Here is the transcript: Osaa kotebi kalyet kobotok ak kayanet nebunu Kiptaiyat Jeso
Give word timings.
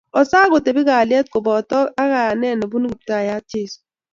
Osaa 0.19 0.51
kotebi 0.51 0.81
kalyet 0.89 1.27
kobotok 1.33 1.85
ak 2.01 2.09
kayanet 2.11 2.55
nebunu 2.57 2.87
Kiptaiyat 2.91 3.43
Jeso 3.49 3.77